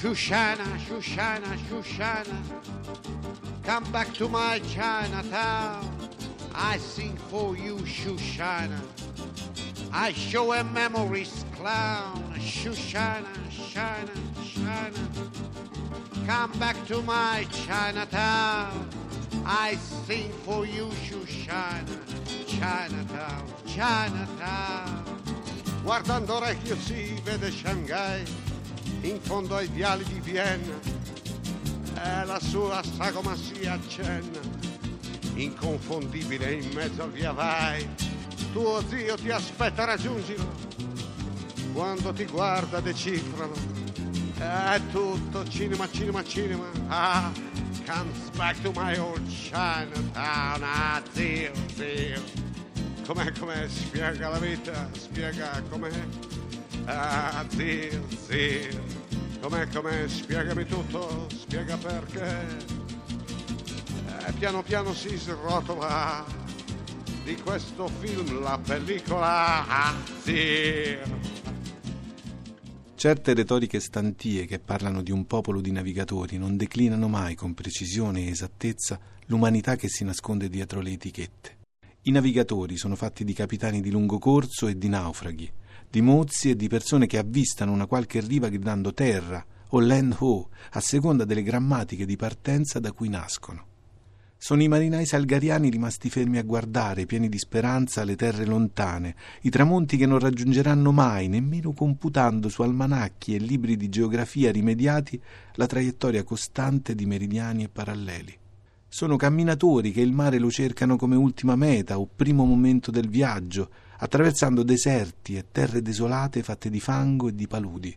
Shoshana, 0.00 0.66
Shoshana, 0.86 1.56
Shoshana, 1.68 2.36
come 3.62 3.84
back 3.92 4.12
to 4.14 4.28
my 4.28 4.58
Chinatown. 4.58 5.88
I 6.52 6.78
sing 6.78 7.16
for 7.28 7.56
you, 7.56 7.76
Shoshana. 7.76 8.80
I 9.92 10.12
show 10.12 10.52
a 10.52 10.64
memories 10.64 11.44
clown. 11.54 12.34
Shoshana, 12.38 13.24
Shana, 13.50 14.16
Shana. 14.42 16.26
Come 16.26 16.58
back 16.58 16.84
to 16.88 17.02
my 17.02 17.46
Chinatown. 17.52 18.88
I 19.44 19.76
sing 19.76 20.32
for 20.44 20.66
you, 20.66 20.86
Shoshana. 21.06 22.25
Chinatown, 22.58 23.44
Chinatown. 23.66 25.04
Guardando 25.82 26.36
orecchio 26.36 26.74
si 26.76 27.20
vede 27.22 27.50
Shanghai 27.50 28.24
in 29.02 29.20
fondo 29.20 29.56
ai 29.56 29.68
viali 29.68 30.04
di 30.04 30.20
Vienna. 30.20 30.74
E 32.02 32.24
la 32.24 32.40
sua 32.40 32.82
sagoma 32.82 33.36
si 33.36 33.66
accenna 33.66 34.40
inconfondibile 35.34 36.52
in 36.52 36.70
mezzo 36.72 37.02
al 37.02 37.10
via 37.10 37.32
vai. 37.32 37.86
Tuo 38.52 38.82
zio 38.88 39.16
ti 39.16 39.30
aspetta 39.30 39.84
raggiungilo. 39.84 40.48
Quando 41.74 42.12
ti 42.14 42.24
guarda 42.24 42.80
decifralo. 42.80 43.54
È 44.38 44.80
tutto 44.90 45.46
cinema 45.46 45.88
cinema 45.90 46.24
cinema. 46.24 46.64
Ah 46.88 47.30
comes 47.84 48.30
back 48.34 48.60
to 48.62 48.72
my 48.74 48.96
old 48.96 49.28
Chinatown. 49.28 50.62
Ah 50.62 51.02
zio 51.12 51.52
zio 51.74 52.45
com'è 53.06 53.32
com'è 53.38 53.68
spiega 53.68 54.28
la 54.28 54.38
vita 54.38 54.88
spiega 54.92 55.62
com'è 55.68 55.90
Ah, 56.88 57.44
zio, 57.48 58.06
zio, 58.28 58.80
com'è, 59.40 59.66
com'è, 59.66 60.06
spiegami 60.06 60.64
tutto, 60.66 61.26
spiega 61.30 61.76
perché. 61.76 62.46
Eh, 64.24 64.32
piano 64.38 64.62
piano 64.62 64.94
si 64.94 65.16
srotola 65.16 66.24
di 67.24 67.34
questo 67.42 67.88
film 67.88 68.40
la 68.40 68.56
pellicola, 68.64 69.66
ah, 69.66 69.94
zio. 70.22 71.34
Certe 72.94 73.34
retoriche 73.34 73.80
stantie 73.80 74.46
che 74.46 74.60
parlano 74.60 75.02
di 75.02 75.10
un 75.10 75.26
popolo 75.26 75.60
di 75.60 75.72
navigatori 75.72 76.38
non 76.38 76.56
declinano 76.56 77.08
mai 77.08 77.34
con 77.34 77.52
precisione 77.52 78.20
e 78.20 78.30
esattezza 78.30 78.98
l'umanità 79.26 79.74
che 79.74 79.88
si 79.88 80.04
nasconde 80.04 80.48
dietro 80.48 80.80
le 80.80 80.92
etichette. 80.92 81.55
I 82.08 82.12
navigatori 82.12 82.76
sono 82.76 82.94
fatti 82.94 83.24
di 83.24 83.32
capitani 83.32 83.80
di 83.80 83.90
lungo 83.90 84.18
corso 84.18 84.68
e 84.68 84.78
di 84.78 84.88
naufraghi, 84.88 85.50
di 85.90 86.00
mozzi 86.00 86.50
e 86.50 86.54
di 86.54 86.68
persone 86.68 87.08
che 87.08 87.18
avvistano 87.18 87.72
una 87.72 87.86
qualche 87.86 88.20
riva 88.20 88.48
gridando 88.48 88.94
terra 88.94 89.44
o 89.70 89.80
land 89.80 90.14
ho, 90.20 90.48
a 90.70 90.78
seconda 90.78 91.24
delle 91.24 91.42
grammatiche 91.42 92.06
di 92.06 92.14
partenza 92.14 92.78
da 92.78 92.92
cui 92.92 93.08
nascono. 93.08 93.66
Sono 94.36 94.62
i 94.62 94.68
marinai 94.68 95.04
salgariani 95.04 95.68
rimasti 95.68 96.08
fermi 96.08 96.38
a 96.38 96.44
guardare, 96.44 97.06
pieni 97.06 97.28
di 97.28 97.38
speranza, 97.38 98.04
le 98.04 98.14
terre 98.14 98.46
lontane, 98.46 99.16
i 99.40 99.50
tramonti 99.50 99.96
che 99.96 100.06
non 100.06 100.20
raggiungeranno 100.20 100.92
mai, 100.92 101.26
nemmeno 101.26 101.72
computando 101.72 102.48
su 102.48 102.62
almanacchi 102.62 103.34
e 103.34 103.38
libri 103.38 103.76
di 103.76 103.88
geografia 103.88 104.52
rimediati 104.52 105.20
la 105.54 105.66
traiettoria 105.66 106.22
costante 106.22 106.94
di 106.94 107.04
meridiani 107.04 107.64
e 107.64 107.68
paralleli. 107.68 108.38
Sono 108.88 109.16
camminatori 109.16 109.90
che 109.90 110.00
il 110.00 110.12
mare 110.12 110.38
lo 110.38 110.50
cercano 110.50 110.96
come 110.96 111.16
ultima 111.16 111.56
meta 111.56 111.98
o 111.98 112.06
primo 112.06 112.44
momento 112.44 112.90
del 112.90 113.08
viaggio, 113.08 113.68
attraversando 113.98 114.62
deserti 114.62 115.36
e 115.36 115.46
terre 115.50 115.82
desolate 115.82 116.42
fatte 116.42 116.70
di 116.70 116.80
fango 116.80 117.28
e 117.28 117.34
di 117.34 117.46
paludi. 117.46 117.94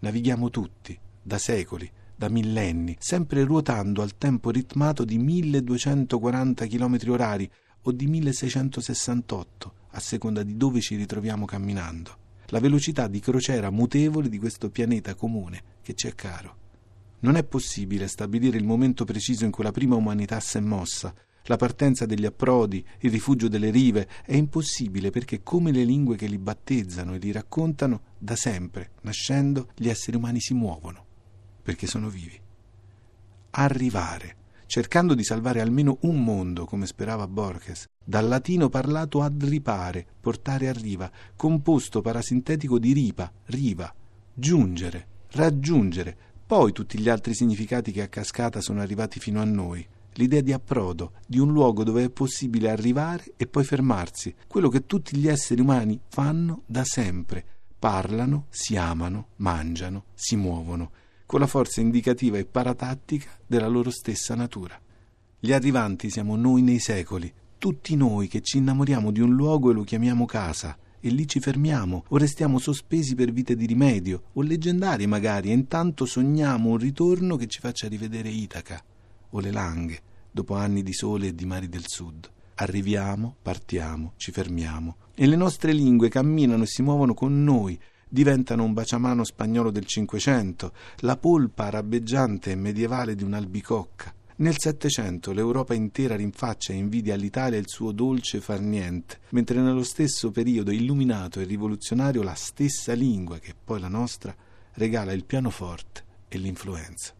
Navighiamo 0.00 0.50
tutti, 0.50 0.96
da 1.22 1.38
secoli, 1.38 1.90
da 2.14 2.28
millenni, 2.28 2.96
sempre 2.98 3.44
ruotando 3.44 4.02
al 4.02 4.16
tempo 4.18 4.50
ritmato 4.50 5.04
di 5.04 5.18
1240 5.18 6.66
km 6.66 6.98
orari 7.08 7.50
o 7.82 7.92
di 7.92 8.06
1668, 8.06 9.72
a 9.90 10.00
seconda 10.00 10.42
di 10.42 10.56
dove 10.56 10.80
ci 10.80 10.96
ritroviamo 10.96 11.44
camminando. 11.44 12.24
La 12.48 12.60
velocità 12.60 13.08
di 13.08 13.20
crociera 13.20 13.70
mutevole 13.70 14.28
di 14.28 14.38
questo 14.38 14.70
pianeta 14.70 15.14
comune 15.14 15.62
che 15.82 15.94
ci 15.94 16.06
è 16.06 16.14
caro. 16.14 16.65
Non 17.26 17.34
è 17.34 17.42
possibile 17.42 18.06
stabilire 18.06 18.56
il 18.56 18.64
momento 18.64 19.04
preciso 19.04 19.44
in 19.44 19.50
cui 19.50 19.64
la 19.64 19.72
prima 19.72 19.96
umanità 19.96 20.38
si 20.38 20.58
è 20.58 20.60
mossa, 20.60 21.12
la 21.46 21.56
partenza 21.56 22.06
degli 22.06 22.24
approdi, 22.24 22.86
il 23.00 23.10
rifugio 23.10 23.48
delle 23.48 23.70
rive, 23.70 24.08
è 24.24 24.36
impossibile 24.36 25.10
perché 25.10 25.42
come 25.42 25.72
le 25.72 25.82
lingue 25.82 26.14
che 26.14 26.28
li 26.28 26.38
battezzano 26.38 27.14
e 27.14 27.18
li 27.18 27.32
raccontano, 27.32 28.14
da 28.16 28.36
sempre, 28.36 28.92
nascendo, 29.00 29.70
gli 29.74 29.88
esseri 29.88 30.16
umani 30.16 30.38
si 30.38 30.54
muovono, 30.54 31.04
perché 31.64 31.88
sono 31.88 32.08
vivi. 32.08 32.40
Arrivare, 33.50 34.36
cercando 34.66 35.14
di 35.14 35.24
salvare 35.24 35.60
almeno 35.60 35.98
un 36.02 36.22
mondo, 36.22 36.64
come 36.64 36.86
sperava 36.86 37.26
Borges, 37.26 37.88
dal 38.04 38.28
latino 38.28 38.68
parlato 38.68 39.20
ad 39.20 39.42
ripare, 39.42 40.06
portare 40.20 40.68
a 40.68 40.72
riva, 40.72 41.10
composto 41.34 42.00
parasintetico 42.02 42.78
di 42.78 42.92
ripa, 42.92 43.32
riva, 43.46 43.92
giungere, 44.32 45.08
raggiungere, 45.30 46.34
poi 46.46 46.72
tutti 46.72 46.98
gli 46.98 47.08
altri 47.08 47.34
significati 47.34 47.90
che 47.90 48.02
a 48.02 48.08
cascata 48.08 48.60
sono 48.60 48.80
arrivati 48.80 49.18
fino 49.18 49.40
a 49.40 49.44
noi 49.44 49.86
l'idea 50.16 50.40
di 50.40 50.52
approdo, 50.52 51.12
di 51.26 51.38
un 51.38 51.52
luogo 51.52 51.84
dove 51.84 52.04
è 52.04 52.10
possibile 52.10 52.70
arrivare 52.70 53.32
e 53.36 53.46
poi 53.46 53.64
fermarsi, 53.64 54.34
quello 54.46 54.68
che 54.68 54.86
tutti 54.86 55.16
gli 55.16 55.28
esseri 55.28 55.60
umani 55.60 55.98
fanno 56.08 56.62
da 56.66 56.84
sempre. 56.84 57.44
Parlano, 57.78 58.46
si 58.48 58.76
amano, 58.76 59.28
mangiano, 59.36 60.04
si 60.14 60.36
muovono, 60.36 60.90
con 61.26 61.40
la 61.40 61.46
forza 61.46 61.80
indicativa 61.80 62.38
e 62.38 62.46
paratattica 62.46 63.30
della 63.46 63.68
loro 63.68 63.90
stessa 63.90 64.34
natura. 64.34 64.78
Gli 65.38 65.52
arrivanti 65.52 66.10
siamo 66.10 66.36
noi 66.36 66.62
nei 66.62 66.78
secoli, 66.78 67.32
tutti 67.58 67.94
noi 67.96 68.28
che 68.28 68.40
ci 68.40 68.58
innamoriamo 68.58 69.10
di 69.10 69.20
un 69.20 69.34
luogo 69.34 69.70
e 69.70 69.74
lo 69.74 69.82
chiamiamo 69.82 70.24
casa, 70.24 70.76
e 71.08 71.10
lì 71.10 71.26
ci 71.28 71.40
fermiamo 71.40 72.04
o 72.08 72.16
restiamo 72.16 72.58
sospesi 72.58 73.14
per 73.14 73.32
vite 73.32 73.54
di 73.54 73.66
rimedio 73.66 74.24
o 74.32 74.42
leggendari 74.42 75.06
magari 75.06 75.50
e 75.50 75.52
intanto 75.52 76.04
sogniamo 76.04 76.70
un 76.70 76.78
ritorno 76.78 77.36
che 77.36 77.46
ci 77.46 77.60
faccia 77.60 77.88
rivedere 77.88 78.28
Itaca 78.28 78.82
o 79.30 79.40
le 79.40 79.50
langhe, 79.50 80.00
dopo 80.30 80.54
anni 80.54 80.82
di 80.82 80.92
sole 80.92 81.28
e 81.28 81.34
di 81.34 81.44
mari 81.44 81.68
del 81.68 81.84
sud. 81.86 82.28
Arriviamo, 82.56 83.36
partiamo, 83.40 84.14
ci 84.16 84.32
fermiamo 84.32 84.96
e 85.14 85.26
le 85.26 85.36
nostre 85.36 85.72
lingue 85.72 86.08
camminano 86.08 86.64
e 86.64 86.66
si 86.66 86.82
muovono 86.82 87.14
con 87.14 87.42
noi, 87.44 87.78
diventano 88.08 88.64
un 88.64 88.72
baciamano 88.72 89.24
spagnolo 89.24 89.70
del 89.70 89.84
Cinquecento, 89.84 90.72
la 90.98 91.16
polpa 91.16 91.66
arabeggiante 91.66 92.50
e 92.50 92.56
medievale 92.56 93.14
di 93.14 93.24
un'albicocca. 93.24 94.14
Nel 94.38 94.58
Settecento 94.58 95.32
l'Europa 95.32 95.72
intera 95.72 96.14
rinfaccia 96.14 96.74
e 96.74 96.76
invidia 96.76 97.14
all'Italia 97.14 97.58
il 97.58 97.70
suo 97.70 97.90
dolce 97.90 98.42
far 98.42 98.60
niente, 98.60 99.20
mentre 99.30 99.62
nello 99.62 99.82
stesso 99.82 100.30
periodo 100.30 100.70
illuminato 100.70 101.40
e 101.40 101.44
rivoluzionario 101.44 102.22
la 102.22 102.34
stessa 102.34 102.92
lingua, 102.92 103.38
che 103.38 103.52
è 103.52 103.54
poi 103.64 103.80
la 103.80 103.88
nostra, 103.88 104.36
regala 104.74 105.12
il 105.12 105.24
pianoforte 105.24 106.04
e 106.28 106.36
l'influenza. 106.36 107.14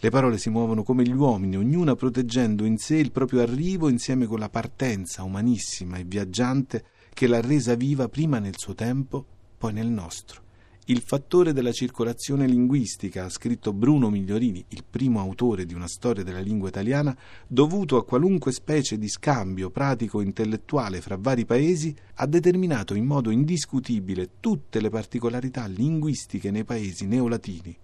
Le 0.00 0.08
parole 0.08 0.38
si 0.38 0.48
muovono 0.48 0.82
come 0.82 1.02
gli 1.02 1.12
uomini, 1.12 1.58
ognuna 1.58 1.94
proteggendo 1.94 2.64
in 2.64 2.78
sé 2.78 2.96
il 2.96 3.12
proprio 3.12 3.42
arrivo 3.42 3.90
insieme 3.90 4.24
con 4.24 4.38
la 4.38 4.48
partenza 4.48 5.24
umanissima 5.24 5.98
e 5.98 6.04
viaggiante 6.04 6.84
che 7.12 7.26
l'ha 7.26 7.42
resa 7.42 7.74
viva 7.74 8.08
prima 8.08 8.38
nel 8.38 8.56
suo 8.56 8.74
tempo, 8.74 9.22
poi 9.58 9.74
nel 9.74 9.88
nostro. 9.88 10.47
Il 10.90 11.02
fattore 11.02 11.52
della 11.52 11.70
circolazione 11.70 12.46
linguistica, 12.46 13.26
ha 13.26 13.28
scritto 13.28 13.74
Bruno 13.74 14.08
Migliorini, 14.08 14.64
il 14.68 14.84
primo 14.88 15.20
autore 15.20 15.66
di 15.66 15.74
una 15.74 15.86
storia 15.86 16.24
della 16.24 16.40
lingua 16.40 16.70
italiana, 16.70 17.14
dovuto 17.46 17.98
a 17.98 18.06
qualunque 18.06 18.52
specie 18.52 18.96
di 18.96 19.06
scambio 19.06 19.68
pratico-intellettuale 19.68 21.02
fra 21.02 21.18
vari 21.20 21.44
paesi, 21.44 21.94
ha 22.14 22.24
determinato 22.24 22.94
in 22.94 23.04
modo 23.04 23.28
indiscutibile 23.28 24.30
tutte 24.40 24.80
le 24.80 24.88
particolarità 24.88 25.66
linguistiche 25.66 26.50
nei 26.50 26.64
paesi 26.64 27.06
neolatini. 27.06 27.76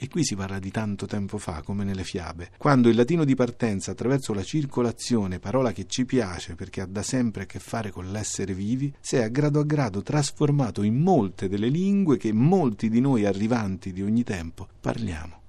E 0.00 0.06
qui 0.06 0.24
si 0.24 0.36
parla 0.36 0.60
di 0.60 0.70
tanto 0.70 1.06
tempo 1.06 1.38
fa, 1.38 1.62
come 1.62 1.82
nelle 1.82 2.04
fiabe, 2.04 2.50
quando 2.56 2.88
il 2.88 2.94
latino 2.94 3.24
di 3.24 3.34
partenza, 3.34 3.90
attraverso 3.90 4.32
la 4.32 4.44
circolazione, 4.44 5.40
parola 5.40 5.72
che 5.72 5.86
ci 5.88 6.04
piace 6.04 6.54
perché 6.54 6.80
ha 6.80 6.86
da 6.86 7.02
sempre 7.02 7.42
a 7.42 7.46
che 7.46 7.58
fare 7.58 7.90
con 7.90 8.12
l'essere 8.12 8.54
vivi, 8.54 8.94
si 9.00 9.16
è 9.16 9.22
a 9.22 9.28
grado 9.28 9.58
a 9.58 9.64
grado 9.64 10.00
trasformato 10.02 10.82
in 10.82 10.94
molte 10.94 11.48
delle 11.48 11.66
lingue 11.66 12.16
che 12.16 12.32
molti 12.32 12.88
di 12.88 13.00
noi 13.00 13.24
arrivanti 13.24 13.92
di 13.92 14.00
ogni 14.02 14.22
tempo 14.22 14.68
parliamo. 14.80 15.40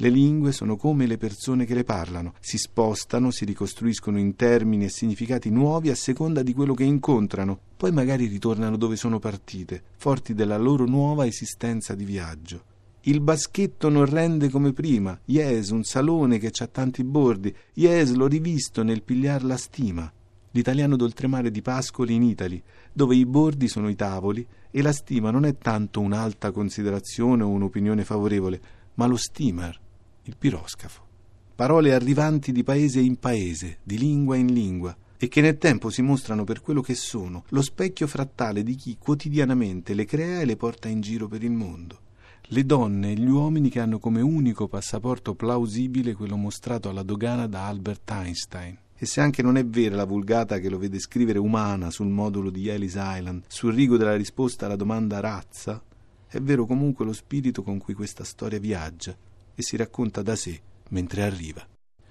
Le 0.00 0.10
lingue 0.10 0.52
sono 0.52 0.76
come 0.76 1.06
le 1.06 1.16
persone 1.16 1.64
che 1.64 1.74
le 1.74 1.82
parlano, 1.82 2.34
si 2.40 2.58
spostano, 2.58 3.30
si 3.30 3.46
ricostruiscono 3.46 4.18
in 4.18 4.36
termini 4.36 4.84
e 4.84 4.90
significati 4.90 5.50
nuovi 5.50 5.88
a 5.88 5.96
seconda 5.96 6.42
di 6.42 6.52
quello 6.52 6.74
che 6.74 6.84
incontrano, 6.84 7.58
poi 7.76 7.90
magari 7.90 8.26
ritornano 8.26 8.76
dove 8.76 8.96
sono 8.96 9.18
partite, 9.18 9.82
forti 9.96 10.34
della 10.34 10.58
loro 10.58 10.84
nuova 10.84 11.26
esistenza 11.26 11.94
di 11.94 12.04
viaggio. 12.04 12.76
Il 13.08 13.22
baschetto 13.22 13.88
non 13.88 14.04
rende 14.04 14.50
come 14.50 14.74
prima. 14.74 15.18
Yes, 15.24 15.70
un 15.70 15.82
salone 15.82 16.36
che 16.36 16.52
ha 16.54 16.66
tanti 16.66 17.02
bordi. 17.04 17.54
Yes, 17.72 18.12
l'ho 18.12 18.26
rivisto 18.26 18.82
nel 18.82 19.02
pigliar 19.02 19.44
la 19.44 19.56
stima. 19.56 20.12
l'italiano 20.50 20.94
d'oltremare 20.94 21.50
di 21.50 21.62
Pascoli 21.62 22.14
in 22.14 22.22
Italy, 22.22 22.62
dove 22.92 23.16
i 23.16 23.24
bordi 23.24 23.66
sono 23.66 23.88
i 23.88 23.94
tavoli 23.94 24.46
e 24.70 24.82
la 24.82 24.92
stima 24.92 25.30
non 25.30 25.46
è 25.46 25.56
tanto 25.56 26.00
un'alta 26.00 26.50
considerazione 26.50 27.42
o 27.42 27.48
un'opinione 27.48 28.04
favorevole, 28.04 28.60
ma 28.94 29.06
lo 29.06 29.16
steamer, 29.16 29.80
il 30.24 30.36
piroscafo. 30.36 31.06
Parole 31.54 31.94
arrivanti 31.94 32.52
di 32.52 32.62
paese 32.62 33.00
in 33.00 33.16
paese, 33.16 33.78
di 33.84 33.96
lingua 33.96 34.36
in 34.36 34.52
lingua, 34.52 34.94
e 35.16 35.28
che 35.28 35.40
nel 35.40 35.56
tempo 35.56 35.88
si 35.88 36.02
mostrano 36.02 36.44
per 36.44 36.60
quello 36.60 36.82
che 36.82 36.94
sono, 36.94 37.44
lo 37.48 37.62
specchio 37.62 38.06
frattale 38.06 38.62
di 38.62 38.74
chi 38.74 38.96
quotidianamente 38.98 39.94
le 39.94 40.04
crea 40.04 40.40
e 40.40 40.44
le 40.44 40.56
porta 40.56 40.88
in 40.88 41.00
giro 41.00 41.26
per 41.26 41.42
il 41.42 41.52
mondo. 41.52 42.00
Le 42.50 42.64
donne 42.64 43.10
e 43.10 43.14
gli 43.14 43.28
uomini 43.28 43.68
che 43.68 43.78
hanno 43.78 43.98
come 43.98 44.22
unico 44.22 44.68
passaporto 44.68 45.34
plausibile 45.34 46.14
quello 46.14 46.38
mostrato 46.38 46.88
alla 46.88 47.02
dogana 47.02 47.46
da 47.46 47.66
Albert 47.66 48.10
Einstein. 48.10 48.74
E 48.96 49.04
se 49.04 49.20
anche 49.20 49.42
non 49.42 49.58
è 49.58 49.66
vera 49.66 49.96
la 49.96 50.06
vulgata 50.06 50.58
che 50.58 50.70
lo 50.70 50.78
vede 50.78 50.98
scrivere 50.98 51.38
umana 51.38 51.90
sul 51.90 52.06
modulo 52.06 52.48
di 52.48 52.68
Ellis 52.68 52.96
Island, 52.96 53.42
sul 53.48 53.74
rigo 53.74 53.98
della 53.98 54.16
risposta 54.16 54.64
alla 54.64 54.76
domanda 54.76 55.20
razza, 55.20 55.82
è 56.26 56.40
vero 56.40 56.64
comunque 56.64 57.04
lo 57.04 57.12
spirito 57.12 57.62
con 57.62 57.76
cui 57.76 57.92
questa 57.92 58.24
storia 58.24 58.58
viaggia 58.58 59.14
e 59.54 59.62
si 59.62 59.76
racconta 59.76 60.22
da 60.22 60.34
sé 60.34 60.58
mentre 60.88 61.24
arriva. 61.24 61.66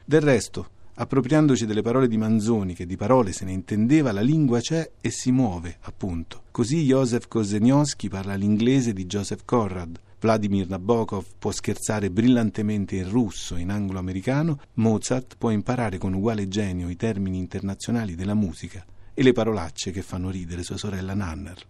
Del 0.05 0.21
resto, 0.21 0.69
appropriandoci 0.93 1.65
delle 1.65 1.81
parole 1.81 2.07
di 2.07 2.17
Manzoni, 2.17 2.75
che 2.75 2.85
di 2.85 2.95
parole 2.95 3.31
se 3.31 3.43
ne 3.43 3.53
intendeva, 3.53 4.11
la 4.11 4.21
lingua 4.21 4.59
c'è 4.59 4.87
e 5.01 5.09
si 5.09 5.31
muove, 5.31 5.77
appunto. 5.81 6.43
Così 6.51 6.83
Joseph 6.83 7.27
Kozenioski 7.27 8.07
parla 8.07 8.35
l'inglese 8.35 8.93
di 8.93 9.07
Joseph 9.07 9.41
Conrad, 9.43 9.99
Vladimir 10.19 10.67
Nabokov 10.67 11.25
può 11.37 11.51
scherzare 11.51 12.09
brillantemente 12.09 12.95
in 12.95 13.07
russo 13.07 13.55
e 13.55 13.61
in 13.61 13.69
anglo-americano, 13.69 14.59
Mozart 14.75 15.35
può 15.37 15.51
imparare 15.51 15.99
con 15.99 16.13
uguale 16.13 16.47
genio 16.47 16.89
i 16.89 16.95
termini 16.95 17.37
internazionali 17.37 18.15
della 18.15 18.33
musica 18.33 18.83
e 19.13 19.21
le 19.21 19.31
parolacce 19.31 19.91
che 19.91 20.01
fanno 20.01 20.31
ridere 20.31 20.63
sua 20.63 20.77
sorella 20.77 21.13
Nanner. 21.13 21.63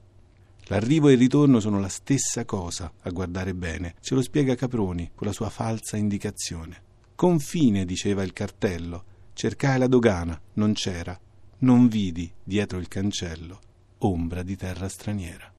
L'arrivo 0.70 1.10
e 1.10 1.14
il 1.14 1.18
ritorno 1.18 1.60
sono 1.60 1.80
la 1.80 1.90
stessa 1.90 2.46
cosa, 2.46 2.92
a 3.02 3.10
guardare 3.10 3.54
bene, 3.54 3.96
ce 4.00 4.16
lo 4.16 4.22
spiega 4.22 4.56
Caproni 4.56 5.12
con 5.14 5.28
la 5.28 5.34
sua 5.34 5.50
falsa 5.50 5.98
indicazione. 5.98 6.82
Confine, 7.16 7.84
diceva 7.84 8.24
il 8.24 8.32
cartello, 8.32 9.04
cercai 9.34 9.78
la 9.78 9.88
dogana, 9.88 10.40
non 10.54 10.74
c'era, 10.74 11.20
non 11.60 11.88
vidi, 11.88 12.32
dietro 12.44 12.80
il 12.80 12.88
cancello, 12.88 13.60
ombra 14.00 14.44
di 14.44 14.56
terra 14.56 14.88
straniera. 14.88 15.52